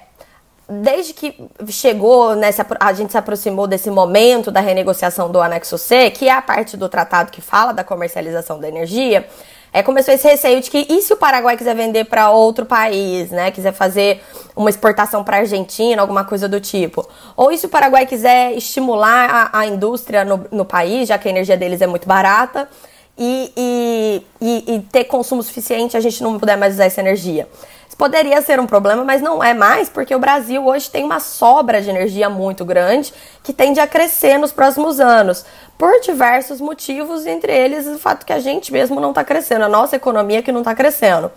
desde 0.68 1.12
que 1.12 1.48
chegou 1.68 2.34
nessa 2.34 2.66
a 2.80 2.92
gente 2.92 3.12
se 3.12 3.18
aproximou 3.18 3.66
desse 3.66 3.90
momento 3.90 4.50
da 4.50 4.60
renegociação 4.60 5.30
do 5.30 5.40
anexo 5.40 5.76
C, 5.76 6.10
que 6.10 6.28
é 6.28 6.32
a 6.32 6.42
parte 6.42 6.76
do 6.76 6.88
tratado 6.88 7.30
que 7.30 7.40
fala 7.40 7.72
da 7.72 7.84
comercialização 7.84 8.58
da 8.58 8.68
energia, 8.68 9.26
é, 9.72 9.82
começou 9.82 10.14
esse 10.14 10.26
receio 10.26 10.60
de 10.60 10.70
que 10.70 10.86
e 10.88 11.02
se 11.02 11.12
o 11.12 11.16
Paraguai 11.16 11.56
quiser 11.56 11.74
vender 11.74 12.04
para 12.04 12.30
outro 12.30 12.64
país, 12.64 13.30
né? 13.30 13.50
Quiser 13.50 13.72
fazer 13.72 14.22
uma 14.56 14.70
exportação 14.70 15.24
para 15.24 15.38
a 15.38 15.40
Argentina, 15.40 16.00
alguma 16.00 16.24
coisa 16.24 16.48
do 16.48 16.60
tipo. 16.60 17.06
Ou 17.36 17.50
e 17.50 17.58
se 17.58 17.66
o 17.66 17.68
Paraguai 17.68 18.06
quiser 18.06 18.52
estimular 18.56 19.50
a, 19.52 19.58
a 19.60 19.66
indústria 19.66 20.24
no, 20.24 20.46
no, 20.50 20.64
país, 20.64 21.08
já 21.08 21.18
que 21.18 21.28
a 21.28 21.30
energia 21.30 21.56
deles 21.56 21.80
é 21.80 21.86
muito 21.86 22.06
barata, 22.06 22.68
e, 23.16 23.52
e, 23.56 24.26
e, 24.40 24.74
e 24.74 24.80
ter 24.80 25.04
consumo 25.04 25.42
suficiente, 25.42 25.96
a 25.96 26.00
gente 26.00 26.22
não 26.22 26.38
puder 26.38 26.56
mais 26.56 26.74
usar 26.74 26.84
essa 26.84 27.00
energia. 27.00 27.48
Poderia 27.96 28.42
ser 28.42 28.58
um 28.58 28.66
problema, 28.66 29.04
mas 29.04 29.22
não 29.22 29.42
é 29.42 29.54
mais, 29.54 29.88
porque 29.88 30.14
o 30.14 30.18
Brasil 30.18 30.66
hoje 30.66 30.90
tem 30.90 31.04
uma 31.04 31.20
sobra 31.20 31.80
de 31.80 31.88
energia 31.88 32.28
muito 32.28 32.64
grande 32.64 33.14
que 33.42 33.52
tende 33.52 33.78
a 33.78 33.86
crescer 33.86 34.36
nos 34.36 34.50
próximos 34.50 34.98
anos, 34.98 35.44
por 35.78 36.00
diversos 36.00 36.60
motivos, 36.60 37.24
entre 37.24 37.52
eles 37.52 37.86
o 37.86 37.98
fato 37.98 38.26
que 38.26 38.32
a 38.32 38.40
gente 38.40 38.72
mesmo 38.72 39.00
não 39.00 39.10
está 39.10 39.22
crescendo, 39.22 39.64
a 39.64 39.68
nossa 39.68 39.94
economia 39.94 40.42
que 40.42 40.50
não 40.50 40.60
está 40.60 40.74
crescendo. 40.74 41.30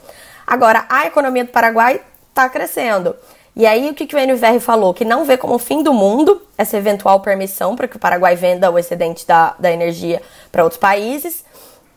Agora, 0.47 0.85
a 0.89 1.05
economia 1.05 1.43
do 1.43 1.51
Paraguai 1.51 2.01
está 2.37 2.47
crescendo. 2.47 3.15
E 3.55 3.65
aí, 3.65 3.89
o 3.89 3.93
que, 3.95 4.05
que 4.05 4.15
o 4.15 4.19
NVR 4.19 4.59
falou? 4.59 4.93
Que 4.93 5.03
não 5.03 5.25
vê 5.25 5.35
como 5.35 5.57
fim 5.57 5.81
do 5.81 5.91
mundo 5.91 6.39
essa 6.55 6.77
eventual 6.77 7.19
permissão 7.21 7.75
para 7.75 7.87
que 7.87 7.95
o 7.95 7.99
Paraguai 7.99 8.35
venda 8.35 8.69
o 8.69 8.77
excedente 8.77 9.25
da, 9.25 9.55
da 9.57 9.71
energia 9.71 10.21
para 10.51 10.63
outros 10.63 10.79
países, 10.79 11.43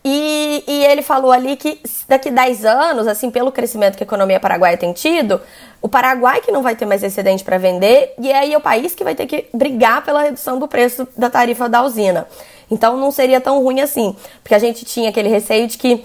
e, 0.03 0.65
e, 0.67 0.85
ele 0.87 1.03
falou 1.03 1.31
ali 1.31 1.57
que 1.57 1.79
daqui 2.09 2.31
10 2.31 2.65
anos, 2.65 3.07
assim, 3.07 3.31
pelo 3.31 3.53
crescimento 3.53 3.99
que 3.99 4.03
a 4.03 4.07
economia 4.07 4.41
paraguaia 4.41 4.75
tem 4.75 4.95
tido, 4.95 5.43
o 5.83 5.91
Paraguai 5.91 6.41
que 6.41 6.51
não 6.51 6.63
vai 6.63 6.75
ter 6.75 6.87
mais 6.87 7.03
excedente 7.03 7.45
para 7.45 7.59
vender, 7.59 8.15
e 8.19 8.33
aí 8.33 8.55
é 8.55 8.57
o 8.57 8.63
país 8.63 8.95
que 8.95 9.05
vai 9.05 9.15
ter 9.15 9.27
que 9.27 9.47
brigar 9.53 10.03
pela 10.03 10.23
redução 10.23 10.59
do 10.59 10.67
preço 10.67 11.07
da 11.15 11.29
tarifa 11.29 11.69
da 11.69 11.83
usina. 11.83 12.27
Então 12.71 12.97
não 12.97 13.11
seria 13.11 13.43
tão 13.43 13.63
ruim 13.63 13.81
assim, 13.81 14.17
porque 14.43 14.55
a 14.55 14.59
gente 14.59 14.87
tinha 14.87 15.11
aquele 15.11 15.29
receio 15.29 15.67
de 15.67 15.77
que 15.77 16.03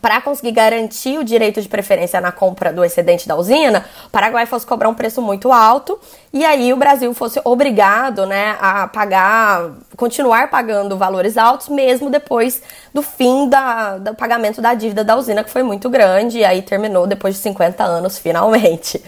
para 0.00 0.20
conseguir 0.20 0.52
garantir 0.52 1.18
o 1.18 1.24
direito 1.24 1.60
de 1.60 1.68
preferência 1.68 2.20
na 2.20 2.32
compra 2.32 2.72
do 2.72 2.84
excedente 2.84 3.26
da 3.26 3.36
usina, 3.36 3.84
o 4.06 4.10
Paraguai 4.10 4.46
fosse 4.46 4.64
cobrar 4.64 4.88
um 4.88 4.94
preço 4.94 5.20
muito 5.20 5.52
alto 5.52 5.98
e 6.32 6.44
aí 6.44 6.72
o 6.72 6.76
Brasil 6.76 7.12
fosse 7.12 7.40
obrigado 7.44 8.24
né, 8.24 8.56
a 8.60 8.86
pagar, 8.86 9.72
continuar 9.96 10.48
pagando 10.48 10.96
valores 10.96 11.36
altos, 11.36 11.68
mesmo 11.68 12.08
depois 12.08 12.62
do 12.94 13.02
fim 13.02 13.48
da, 13.48 13.98
do 13.98 14.14
pagamento 14.14 14.62
da 14.62 14.74
dívida 14.74 15.02
da 15.02 15.16
usina, 15.16 15.42
que 15.42 15.50
foi 15.50 15.62
muito 15.62 15.90
grande, 15.90 16.38
e 16.38 16.44
aí 16.44 16.62
terminou 16.62 17.06
depois 17.06 17.34
de 17.34 17.40
50 17.40 17.82
anos, 17.82 18.18
finalmente. 18.18 19.02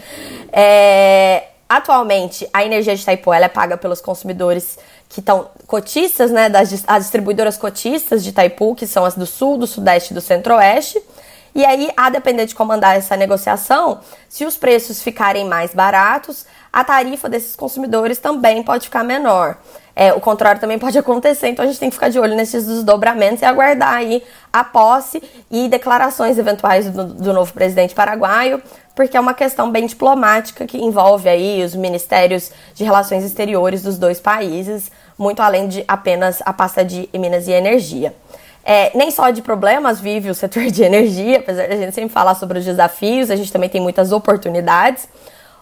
É, 0.51 1.47
atualmente, 1.67 2.47
a 2.53 2.63
energia 2.63 2.95
de 2.95 3.01
Itaipu 3.01 3.33
é 3.33 3.47
paga 3.47 3.77
pelos 3.77 4.01
consumidores 4.01 4.77
que 5.13 5.19
estão 5.19 5.47
cotistas, 5.67 6.31
né, 6.31 6.49
das 6.49 6.83
as 6.87 7.03
distribuidoras 7.03 7.55
cotistas 7.55 8.23
de 8.23 8.31
Itaipu, 8.31 8.75
que 8.75 8.87
são 8.87 9.05
as 9.05 9.15
do 9.15 9.25
sul, 9.25 9.57
do 9.57 9.67
sudeste 9.67 10.11
e 10.11 10.13
do 10.13 10.21
centro-oeste. 10.21 11.01
E 11.55 11.63
aí, 11.63 11.91
a 11.95 12.09
depender 12.09 12.47
de 12.47 12.55
comandar 12.55 12.97
essa 12.97 13.15
negociação, 13.15 13.99
se 14.27 14.43
os 14.43 14.57
preços 14.57 15.03
ficarem 15.03 15.45
mais 15.45 15.71
baratos, 15.71 16.47
a 16.71 16.83
tarifa 16.83 17.29
desses 17.29 17.55
consumidores 17.55 18.17
também 18.17 18.63
pode 18.63 18.85
ficar 18.85 19.03
menor. 19.03 19.57
É, 19.95 20.11
o 20.11 20.19
contrário 20.19 20.59
também 20.59 20.79
pode 20.79 20.97
acontecer, 20.97 21.49
então 21.49 21.63
a 21.63 21.67
gente 21.67 21.79
tem 21.79 21.89
que 21.89 21.95
ficar 21.95 22.09
de 22.09 22.19
olho 22.19 22.35
nesses 22.35 22.65
desdobramentos 22.65 23.43
e 23.43 23.45
aguardar 23.45 23.93
aí 23.93 24.23
a 24.51 24.63
posse 24.63 25.21
e 25.51 25.67
declarações 25.67 26.39
eventuais 26.39 26.89
do, 26.89 27.05
do 27.05 27.31
novo 27.31 27.53
presidente 27.53 27.93
paraguaio, 27.93 28.59
porque 28.95 29.15
é 29.15 29.19
uma 29.19 29.35
questão 29.35 29.71
bem 29.71 29.85
diplomática 29.85 30.65
que 30.65 30.77
envolve 30.77 31.29
aí 31.29 31.63
os 31.63 31.75
ministérios 31.75 32.51
de 32.73 32.83
relações 32.83 33.23
exteriores 33.23 33.83
dos 33.83 33.99
dois 33.99 34.19
países, 34.19 34.91
muito 35.17 35.41
além 35.41 35.67
de 35.67 35.83
apenas 35.87 36.41
a 36.45 36.53
pasta 36.53 36.83
de 36.83 37.09
Minas 37.13 37.47
e 37.47 37.51
Energia. 37.51 38.13
É, 38.65 38.91
nem 38.95 39.11
só 39.11 39.29
de 39.29 39.41
problemas 39.41 39.99
vive 39.99 40.29
o 40.29 40.35
setor 40.35 40.63
de 40.67 40.81
energia, 40.83 41.39
apesar 41.39 41.67
de 41.67 41.73
a 41.73 41.77
gente 41.77 41.93
sempre 41.93 42.13
falar 42.13 42.35
sobre 42.35 42.59
os 42.59 42.65
desafios, 42.65 43.29
a 43.29 43.35
gente 43.35 43.51
também 43.51 43.69
tem 43.69 43.81
muitas 43.81 44.11
oportunidades. 44.11 45.07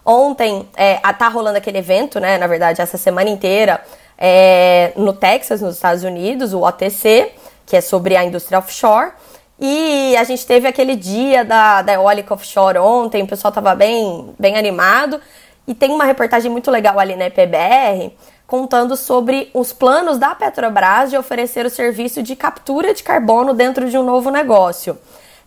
Ontem 0.04 0.68
é, 0.76 0.96
tá 1.12 1.28
rolando 1.28 1.58
aquele 1.58 1.78
evento, 1.78 2.18
né? 2.18 2.38
Na 2.38 2.46
verdade, 2.46 2.80
essa 2.80 2.96
semana 2.96 3.30
inteira 3.30 3.80
é, 4.18 4.92
no 4.96 5.12
Texas, 5.12 5.60
nos 5.60 5.76
Estados 5.76 6.02
Unidos, 6.04 6.52
o 6.52 6.60
OTC, 6.62 7.32
que 7.66 7.76
é 7.76 7.80
sobre 7.80 8.16
a 8.16 8.24
indústria 8.24 8.58
offshore. 8.58 9.12
E 9.60 10.16
a 10.16 10.24
gente 10.24 10.44
teve 10.44 10.66
aquele 10.66 10.96
dia 10.96 11.44
da, 11.44 11.82
da 11.82 11.92
eólica 11.92 12.34
offshore 12.34 12.78
ontem, 12.78 13.22
o 13.22 13.26
pessoal 13.28 13.50
estava 13.50 13.74
bem, 13.76 14.34
bem 14.38 14.56
animado. 14.56 15.20
E 15.68 15.74
tem 15.74 15.90
uma 15.90 16.04
reportagem 16.04 16.50
muito 16.50 16.68
legal 16.68 16.98
ali 16.98 17.14
na 17.14 17.26
EPBR 17.26 18.12
contando 18.52 18.98
sobre 18.98 19.48
os 19.54 19.72
planos 19.72 20.18
da 20.18 20.34
Petrobras 20.34 21.08
de 21.08 21.16
oferecer 21.16 21.64
o 21.64 21.70
serviço 21.70 22.22
de 22.22 22.36
captura 22.36 22.92
de 22.92 23.02
carbono 23.02 23.54
dentro 23.54 23.88
de 23.88 23.96
um 23.96 24.02
novo 24.02 24.30
negócio. 24.30 24.98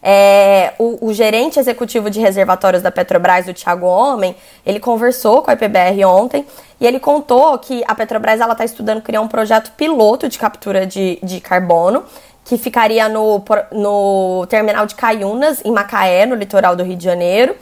É, 0.01 0.73
o, 0.79 1.09
o, 1.09 1.13
gerente 1.13 1.59
executivo 1.59 2.09
de 2.09 2.19
reservatórios 2.19 2.81
da 2.81 2.89
Petrobras, 2.89 3.47
o 3.47 3.53
Thiago 3.53 3.85
Homem, 3.85 4.35
ele 4.65 4.79
conversou 4.79 5.43
com 5.43 5.51
a 5.51 5.53
IPBR 5.53 6.03
ontem 6.03 6.47
e 6.81 6.87
ele 6.87 6.99
contou 6.99 7.55
que 7.59 7.83
a 7.87 7.93
Petrobras 7.93 8.39
está 8.41 8.65
estudando 8.65 9.03
criar 9.03 9.21
um 9.21 9.27
projeto 9.27 9.73
piloto 9.73 10.27
de 10.27 10.39
captura 10.39 10.87
de, 10.87 11.19
de 11.21 11.39
carbono 11.39 12.05
que 12.43 12.57
ficaria 12.57 13.07
no, 13.07 13.43
no 13.71 14.47
terminal 14.49 14.87
de 14.87 14.95
Caiunas, 14.95 15.63
em 15.63 15.71
Macaé, 15.71 16.25
no 16.25 16.33
litoral 16.33 16.75
do 16.75 16.81
Rio 16.81 16.95
de 16.95 17.03
Janeiro. 17.03 17.55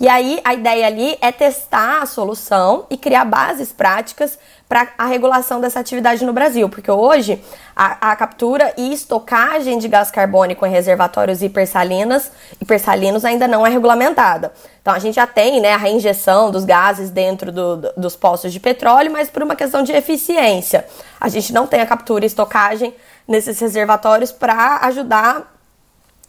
E 0.00 0.08
aí 0.08 0.40
a 0.42 0.54
ideia 0.54 0.86
ali 0.86 1.18
é 1.20 1.30
testar 1.30 2.00
a 2.00 2.06
solução 2.06 2.86
e 2.88 2.96
criar 2.96 3.26
bases 3.26 3.70
práticas 3.70 4.38
para 4.66 4.88
a 4.96 5.04
regulação 5.04 5.60
dessa 5.60 5.78
atividade 5.78 6.24
no 6.24 6.32
Brasil, 6.32 6.70
porque 6.70 6.90
hoje 6.90 7.42
a, 7.76 8.12
a, 8.12 8.16
captura 8.16 8.72
e 8.78 8.94
estocagem 8.94 9.78
de 9.78 9.88
gás 9.88 10.10
carbônico 10.10 10.64
em 10.64 10.70
reservatórios 10.70 11.42
hipersalinas, 11.42 12.30
hipersalinos 12.58 13.24
ainda 13.24 13.46
não 13.46 13.66
é 13.66 13.68
regulamentada. 13.68 14.52
Então 14.80 14.94
a 14.94 14.98
gente 14.98 15.16
já 15.16 15.26
tem 15.26 15.60
né, 15.60 15.74
a 15.74 15.76
reinjeção 15.76 16.50
dos 16.50 16.64
gases 16.64 17.10
dentro 17.10 17.52
do, 17.52 17.76
do, 17.76 17.92
dos 17.96 18.16
poços 18.16 18.52
de 18.52 18.60
petróleo, 18.60 19.10
mas 19.10 19.28
por 19.28 19.42
uma 19.42 19.56
questão 19.56 19.82
de 19.82 19.92
eficiência. 19.92 20.86
A 21.20 21.28
gente 21.28 21.52
não 21.52 21.66
tem 21.66 21.80
a 21.80 21.86
captura 21.86 22.24
e 22.24 22.26
estocagem 22.26 22.94
nesses 23.28 23.58
reservatórios 23.60 24.32
para 24.32 24.78
ajudar 24.86 25.52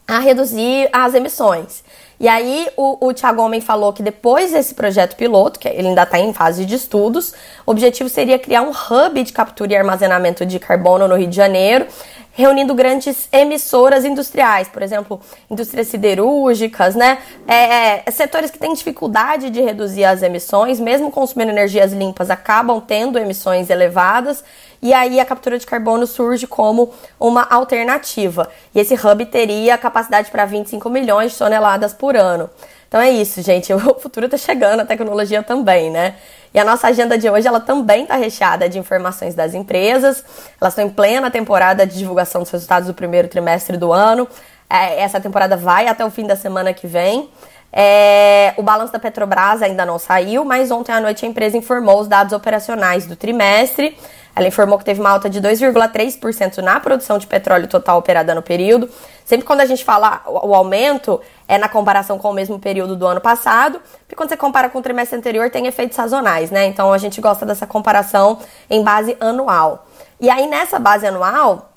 a 0.08 0.20
reduzir 0.20 0.90
as 0.92 1.14
emissões. 1.14 1.84
E 2.22 2.28
aí 2.28 2.68
o, 2.78 3.08
o 3.08 3.14
Thiago 3.16 3.42
Homem 3.42 3.60
falou 3.60 3.92
que 3.92 4.04
depois 4.04 4.52
desse 4.52 4.76
projeto 4.76 5.16
piloto, 5.16 5.60
que 5.60 5.68
ele 5.68 5.88
ainda 5.88 6.04
está 6.04 6.20
em 6.20 6.32
fase 6.32 6.66
de 6.66 6.76
estudos, 6.76 7.34
o 7.66 7.72
objetivo 7.72 8.08
seria 8.08 8.38
criar 8.38 8.62
um 8.62 8.70
hub 8.70 9.24
de 9.24 9.34
captura 9.34 9.74
e 9.74 9.76
armazenamento 9.76 10.46
de 10.46 10.60
carbono 10.60 11.08
no 11.08 11.16
Rio 11.16 11.26
de 11.26 11.36
Janeiro, 11.36 11.88
reunindo 12.34 12.76
grandes 12.76 13.28
emissoras 13.32 14.06
industriais, 14.06 14.68
por 14.68 14.84
exemplo, 14.84 15.20
indústrias 15.50 15.88
siderúrgicas, 15.88 16.94
né? 16.94 17.18
É, 17.48 18.04
é, 18.08 18.12
setores 18.12 18.52
que 18.52 18.60
têm 18.60 18.72
dificuldade 18.72 19.50
de 19.50 19.60
reduzir 19.60 20.06
as 20.06 20.22
emissões, 20.22 20.80
mesmo 20.80 21.10
consumindo 21.10 21.50
energias 21.50 21.92
limpas, 21.92 22.30
acabam 22.30 22.80
tendo 22.80 23.18
emissões 23.18 23.72
elevadas 23.72 24.44
e 24.82 24.94
aí 24.94 25.20
a 25.20 25.26
captura 25.26 25.60
de 25.60 25.66
carbono 25.66 26.08
surge 26.08 26.48
como 26.48 26.92
uma 27.20 27.44
alternativa. 27.44 28.50
E 28.74 28.80
esse 28.80 28.96
hub 28.96 29.26
teria 29.28 29.78
capacidade 29.78 30.32
para 30.32 30.46
25 30.46 30.90
milhões 30.90 31.34
de 31.34 31.38
toneladas 31.38 31.94
por 31.94 32.16
ano. 32.16 32.50
Então 32.88 33.00
é 33.00 33.10
isso, 33.10 33.42
gente. 33.42 33.72
O 33.74 33.94
futuro 34.00 34.26
está 34.26 34.38
chegando, 34.38 34.82
a 34.82 34.86
tecnologia 34.86 35.44
também, 35.44 35.92
né? 35.92 36.16
E 36.54 36.60
a 36.60 36.66
nossa 36.66 36.88
agenda 36.88 37.18
de 37.18 37.30
hoje, 37.30 37.48
ela 37.48 37.62
também 37.62 38.04
está 38.04 38.16
recheada 38.16 38.68
de 38.68 38.78
informações 38.78 39.34
das 39.34 39.54
empresas. 39.54 40.24
Elas 40.60 40.74
estão 40.74 40.86
em 40.86 40.90
plena 40.90 41.32
temporada 41.32 41.86
de 41.88 41.98
divulgação 41.98 42.42
dos 42.42 42.52
resultados 42.52 42.88
do 42.88 42.94
primeiro 42.94 43.28
trimestre 43.28 43.78
do 43.78 43.94
ano. 43.94 44.28
É, 44.70 45.02
essa 45.02 45.22
temporada 45.22 45.56
vai 45.56 45.88
até 45.88 46.04
o 46.04 46.10
fim 46.10 46.26
da 46.26 46.36
semana 46.36 46.74
que 46.74 46.88
vem. 46.88 47.30
É, 47.74 48.54
o 48.58 48.64
balanço 48.64 48.92
da 48.92 49.00
Petrobras 49.00 49.62
ainda 49.62 49.86
não 49.86 49.98
saiu, 49.98 50.44
mas 50.44 50.72
ontem 50.72 50.92
à 50.92 51.00
noite 51.00 51.26
a 51.26 51.30
empresa 51.30 51.58
informou 51.58 52.00
os 52.02 52.08
dados 52.08 52.34
operacionais 52.34 53.06
do 53.06 53.16
trimestre. 53.16 53.98
Ela 54.36 54.48
informou 54.48 54.78
que 54.78 54.86
teve 54.86 55.00
uma 55.00 55.10
alta 55.10 55.30
de 55.30 55.42
2,3% 55.42 56.58
na 56.60 56.80
produção 56.80 57.18
de 57.18 57.28
petróleo 57.28 57.68
total 57.68 57.98
operada 57.98 58.34
no 58.34 58.42
período. 58.42 58.90
Sempre 59.26 59.46
quando 59.46 59.62
a 59.62 59.66
gente 59.66 59.84
fala 59.84 60.22
o 60.26 60.56
aumento, 60.56 61.20
é 61.48 61.58
na 61.58 61.68
comparação 61.68 62.18
com 62.18 62.30
o 62.30 62.34
mesmo 62.34 62.58
período 62.58 62.96
do 62.96 63.06
ano 63.06 63.20
passado, 63.20 63.82
porque 64.00 64.16
quando 64.16 64.30
você 64.30 64.38
compara 64.38 64.70
com 64.70 64.80
o 64.80 64.82
trimestre 64.82 65.18
anterior, 65.18 65.50
tem 65.50 65.68
efeitos 65.68 65.96
sazonais, 65.96 66.50
né? 66.50 66.66
Então 66.66 66.94
a 66.94 66.98
gente 66.98 67.20
gosta 67.20 67.46
dessa 67.46 67.68
comparação 67.68 68.40
em 68.70 68.82
base 68.84 69.18
anual. 69.20 69.86
E 70.20 70.30
aí 70.30 70.48
nessa 70.48 70.80
base 70.80 71.06
anual, 71.06 71.71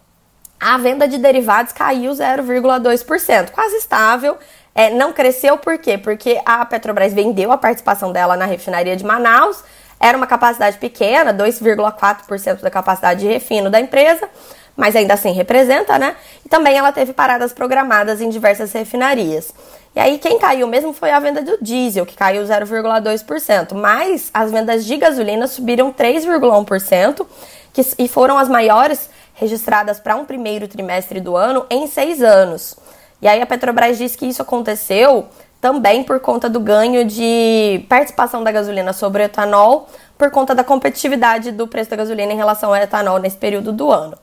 a 0.64 0.78
venda 0.78 1.06
de 1.06 1.18
derivados 1.18 1.74
caiu 1.74 2.12
0,2%, 2.12 3.50
quase 3.50 3.76
estável. 3.76 4.38
É, 4.74 4.88
não 4.88 5.12
cresceu 5.12 5.58
por 5.58 5.76
quê? 5.76 5.98
Porque 5.98 6.40
a 6.44 6.64
Petrobras 6.64 7.12
vendeu 7.12 7.52
a 7.52 7.58
participação 7.58 8.10
dela 8.10 8.34
na 8.34 8.46
refinaria 8.46 8.96
de 8.96 9.04
Manaus 9.04 9.62
era 10.00 10.16
uma 10.16 10.26
capacidade 10.26 10.78
pequena, 10.78 11.32
2,4% 11.32 12.60
da 12.60 12.70
capacidade 12.70 13.20
de 13.20 13.26
refino 13.26 13.70
da 13.70 13.80
empresa, 13.80 14.28
mas 14.76 14.96
ainda 14.96 15.14
assim 15.14 15.32
representa, 15.32 15.98
né? 15.98 16.16
E 16.44 16.48
também 16.48 16.76
ela 16.76 16.92
teve 16.92 17.12
paradas 17.12 17.52
programadas 17.52 18.20
em 18.20 18.28
diversas 18.28 18.72
refinarias. 18.72 19.54
E 19.94 20.00
aí 20.00 20.18
quem 20.18 20.38
caiu 20.38 20.66
mesmo 20.66 20.92
foi 20.92 21.10
a 21.10 21.20
venda 21.20 21.42
do 21.42 21.58
diesel, 21.60 22.04
que 22.04 22.16
caiu 22.16 22.42
0,2%, 22.42 23.74
mas 23.74 24.30
as 24.34 24.50
vendas 24.50 24.84
de 24.84 24.96
gasolina 24.96 25.46
subiram 25.46 25.92
3,1%, 25.92 27.26
que, 27.72 27.82
e 27.98 28.08
foram 28.08 28.36
as 28.36 28.48
maiores 28.48 29.08
registradas 29.34 30.00
para 30.00 30.16
um 30.16 30.24
primeiro 30.24 30.66
trimestre 30.66 31.20
do 31.20 31.36
ano 31.36 31.66
em 31.70 31.86
seis 31.86 32.22
anos. 32.22 32.76
E 33.20 33.28
aí 33.28 33.40
a 33.40 33.46
Petrobras 33.46 33.98
diz 33.98 34.16
que 34.16 34.26
isso 34.26 34.42
aconteceu 34.42 35.26
também 35.60 36.04
por 36.04 36.20
conta 36.20 36.48
do 36.48 36.60
ganho 36.60 37.04
de 37.04 37.84
participação 37.88 38.44
da 38.44 38.52
gasolina 38.52 38.92
sobre 38.92 39.22
o 39.22 39.24
etanol, 39.24 39.88
por 40.18 40.30
conta 40.30 40.54
da 40.54 40.62
competitividade 40.62 41.50
do 41.50 41.66
preço 41.66 41.90
da 41.90 41.96
gasolina 41.96 42.32
em 42.32 42.36
relação 42.36 42.68
ao 42.68 42.76
etanol 42.76 43.18
nesse 43.18 43.36
período 43.36 43.72
do 43.72 43.90
ano. 43.90 44.16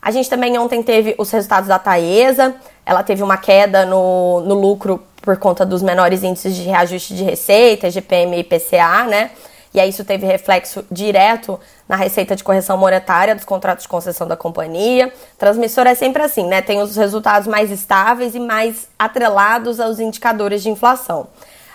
A 0.00 0.10
gente 0.10 0.30
também 0.30 0.56
ontem 0.58 0.82
teve 0.82 1.14
os 1.18 1.30
resultados 1.30 1.68
da 1.68 1.78
Taesa, 1.78 2.54
ela 2.86 3.02
teve 3.02 3.22
uma 3.22 3.36
queda 3.36 3.84
no, 3.84 4.40
no 4.42 4.54
lucro 4.54 5.02
por 5.20 5.36
conta 5.38 5.64
dos 5.64 5.82
menores 5.82 6.22
índices 6.22 6.54
de 6.54 6.62
reajuste 6.62 7.14
de 7.14 7.24
receita, 7.24 7.90
GPM 7.90 8.36
e 8.36 8.40
IPCA, 8.40 9.04
né? 9.08 9.30
E 9.72 9.80
aí 9.80 9.88
isso 9.88 10.04
teve 10.04 10.26
reflexo 10.26 10.84
direto 10.90 11.58
na 11.88 11.96
receita 11.96 12.34
de 12.34 12.42
correção 12.42 12.76
monetária 12.76 13.34
dos 13.34 13.44
contratos 13.44 13.84
de 13.84 13.88
concessão 13.88 14.26
da 14.26 14.36
companhia. 14.36 15.12
Transmissor 15.38 15.86
é 15.86 15.94
sempre 15.94 16.22
assim, 16.22 16.46
né? 16.46 16.62
Tem 16.62 16.80
os 16.80 16.96
resultados 16.96 17.46
mais 17.46 17.70
estáveis 17.70 18.34
e 18.34 18.40
mais 18.40 18.88
atrelados 18.98 19.80
aos 19.80 19.98
indicadores 19.98 20.62
de 20.62 20.70
inflação. 20.70 21.28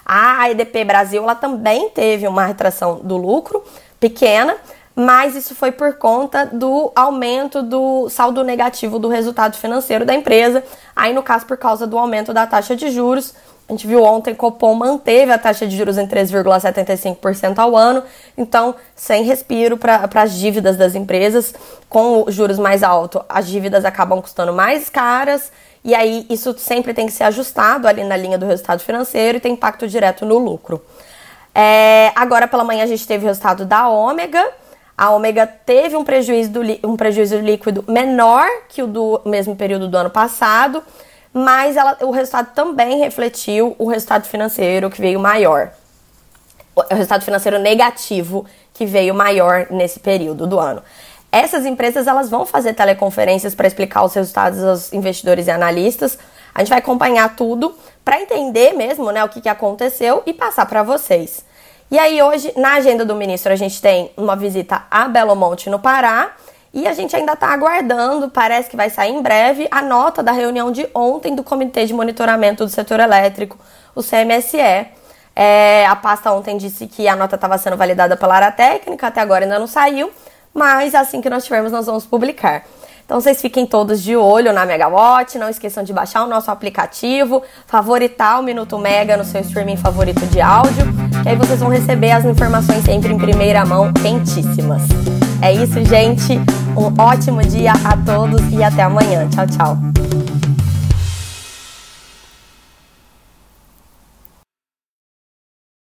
A 0.06 0.50
EDP 0.50 0.84
Brasil 0.86 1.22
ela 1.22 1.36
também 1.36 1.90
teve 1.92 2.28
uma 2.28 2.46
retração 2.46 3.00
do 3.04 3.16
lucro 3.16 3.64
pequena, 4.00 4.56
mas 4.96 5.36
isso 5.36 5.54
foi 5.54 5.72
por 5.72 5.94
conta 5.94 6.46
do 6.46 6.92
aumento 6.96 7.62
do 7.62 8.10
saldo 8.10 8.44
negativo 8.44 8.98
do 8.98 9.08
resultado 9.08 9.56
financeiro 9.56 10.04
da 10.04 10.14
empresa, 10.14 10.64
aí 10.96 11.14
no 11.14 11.22
caso 11.22 11.46
por 11.46 11.58
causa 11.58 11.86
do 11.86 11.98
aumento 11.98 12.34
da 12.34 12.48
taxa 12.48 12.76
de 12.76 12.90
juros, 12.90 13.36
a 13.70 13.72
gente 13.72 13.86
viu 13.86 14.04
ontem 14.04 14.34
que 14.34 14.40
o 14.40 14.50
Copom 14.50 14.74
manteve 14.74 15.32
a 15.32 15.38
taxa 15.38 15.68
de 15.68 15.78
juros 15.78 16.00
em 16.00 16.08
3,75% 16.08 17.60
ao 17.60 17.78
ano, 17.78 18.02
então 18.36 18.74
sem 18.96 19.24
respiro 19.24 19.78
para 19.78 20.10
as 20.16 20.34
dívidas 20.34 20.76
das 20.76 20.96
empresas. 20.96 21.54
Com 21.88 22.26
juros 22.30 22.58
mais 22.58 22.82
altos, 22.82 23.22
as 23.30 23.48
dívidas 23.48 23.86
acabam 23.86 24.20
custando 24.22 24.52
mais 24.52 24.90
caras, 24.90 25.52
e 25.84 25.94
aí 25.94 26.26
isso 26.32 26.58
sempre 26.58 26.96
tem 26.96 27.06
que 27.06 27.12
ser 27.12 27.26
ajustado 27.26 27.88
ali 27.88 28.04
na 28.04 28.18
linha 28.18 28.40
do 28.40 28.46
resultado 28.48 28.82
financeiro 28.82 29.38
e 29.38 29.42
tem 29.42 29.54
impacto 29.54 29.88
direto 29.88 30.26
no 30.26 30.40
lucro. 30.40 30.84
É, 31.54 32.12
agora 32.16 32.48
pela 32.48 32.64
manhã 32.64 32.84
a 32.84 32.88
gente 32.88 33.06
teve 33.06 33.24
o 33.26 33.28
resultado 33.28 33.66
da 33.66 33.88
Ômega. 33.88 34.44
A 34.98 35.12
Ômega 35.12 35.46
teve 35.46 35.96
um 35.96 36.04
prejuízo, 36.04 36.50
do, 36.50 36.62
um 36.84 36.98
prejuízo 36.98 37.38
líquido 37.38 37.86
menor 37.88 38.48
que 38.68 38.82
o 38.82 38.88
do 38.88 39.22
mesmo 39.26 39.56
período 39.56 39.88
do 39.88 39.96
ano 39.96 40.10
passado 40.10 40.84
mas 41.34 41.78
ela, 41.78 41.98
o 42.02 42.12
resultado 42.12 42.54
também 42.54 43.00
refletiu 43.00 43.76
o 43.78 43.88
resultado 43.88 44.26
financeiro 44.28 44.90
que 44.90 45.02
veio 45.02 45.20
maior. 45.20 45.72
O 46.76 46.94
resultado 46.94 47.24
financeiro 47.24 47.60
negativo 47.60 48.46
que 48.74 48.86
veio 48.86 49.14
maior 49.14 49.68
nesse 49.70 50.00
período 50.00 50.48
do 50.48 50.60
ano. 50.60 50.82
Essas 51.32 51.66
empresas 51.66 52.08
elas 52.08 52.30
vão 52.30 52.46
fazer 52.46 52.74
teleconferências 52.74 53.54
para 53.54 53.68
explicar 53.68 54.04
os 54.04 54.14
resultados 54.14 54.64
aos 54.64 54.94
investidores 54.94 55.48
e 55.48 55.52
analistas. 55.52 56.18
A 56.54 56.60
gente 56.60 56.70
vai 56.70 56.80
acompanhar 56.80 57.36
tudo 57.36 57.76
para 58.04 58.20
entender 58.20 58.74
mesmo 58.74 59.12
né, 59.12 59.24
o 59.24 59.30
que, 59.30 59.42
que 59.42 59.50
aconteceu 59.50 60.24
e 60.26 60.34
passar 60.34 60.66
para 60.66 60.82
vocês. 60.82 61.46
E 61.92 61.98
aí 61.98 62.22
hoje, 62.22 62.52
na 62.56 62.76
agenda 62.76 63.04
do 63.04 63.16
ministro, 63.16 63.52
a 63.52 63.56
gente 63.56 63.82
tem 63.82 64.12
uma 64.16 64.36
visita 64.36 64.84
a 64.90 65.08
Belo 65.08 65.36
Monte, 65.36 65.70
no 65.70 65.80
Pará, 65.80 66.36
e 66.74 66.88
a 66.88 66.94
gente 66.94 67.16
ainda 67.16 67.34
está 67.34 67.48
aguardando, 67.48 68.30
parece 68.30 68.70
que 68.70 68.78
vai 68.78 68.90
sair 68.90 69.12
em 69.12 69.22
breve, 69.22 69.68
a 69.72 69.82
nota 69.82 70.22
da 70.22 70.32
reunião 70.32 70.72
de 70.72 70.88
ontem 70.94 71.36
do 71.36 71.44
Comitê 71.44 71.86
de 71.86 71.94
Monitoramento 71.94 72.64
do 72.64 72.70
Setor 72.70 73.00
Elétrico, 73.00 73.58
o 73.96 74.04
CMSE. 74.04 74.88
É, 75.36 75.86
a 75.88 75.96
pasta 75.96 76.32
ontem 76.32 76.58
disse 76.58 76.86
que 76.86 77.08
a 77.08 77.16
nota 77.16 77.36
estava 77.36 77.58
sendo 77.58 77.78
validada 77.78 78.16
pela 78.18 78.36
área 78.36 78.52
técnica, 78.52 79.08
até 79.08 79.22
agora 79.22 79.46
ainda 79.46 79.58
não 79.58 79.68
saiu, 79.68 80.12
mas 80.54 80.94
assim 80.94 81.22
que 81.22 81.30
nós 81.30 81.44
tivermos, 81.44 81.72
nós 81.72 81.86
vamos 81.86 82.06
publicar. 82.06 82.64
Então 83.06 83.20
vocês 83.20 83.42
fiquem 83.42 83.66
todos 83.66 84.04
de 84.04 84.16
olho 84.16 84.54
na 84.54 84.68
Megawatt, 84.68 85.40
não 85.40 85.50
esqueçam 85.50 85.84
de 85.84 85.92
baixar 85.92 86.24
o 86.24 86.28
nosso 86.28 86.52
aplicativo, 86.52 87.42
favoritar 87.66 88.40
o 88.40 88.44
Minuto 88.44 88.78
Mega 88.78 89.18
no 89.18 89.26
seu 89.26 89.42
streaming 89.42 89.78
favorito 89.78 90.28
de 90.28 90.40
áudio, 90.40 90.86
que 91.24 91.30
aí 91.30 91.36
vocês 91.36 91.60
vão 91.60 91.70
receber 91.70 92.12
as 92.12 92.24
informações 92.26 92.84
sempre 92.84 93.12
em 93.12 93.18
primeira 93.18 93.66
mão, 93.66 93.92
quentíssimas. 93.94 94.84
É 95.42 95.54
isso, 95.54 95.84
gente. 95.86 96.40
Um 96.76 97.02
ótimo 97.02 97.42
dia 97.42 97.74
a 97.74 97.98
todos 97.98 98.42
e 98.52 98.64
até 98.64 98.84
amanhã. 98.84 99.28
Tchau, 99.30 99.48
tchau. 99.48 100.19